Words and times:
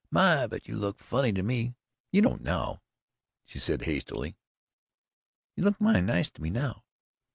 My, 0.09 0.47
but 0.47 0.67
you 0.67 0.75
looked 0.77 0.99
funny 0.99 1.31
to 1.31 1.43
me! 1.43 1.75
You 2.11 2.23
don't 2.23 2.41
now," 2.41 2.81
she 3.45 3.59
added 3.71 3.83
hastily. 3.85 4.35
"You 5.55 5.63
look 5.63 5.79
mighty 5.79 6.01
nice 6.01 6.31
to 6.31 6.41
me 6.41 6.49
now 6.49 6.83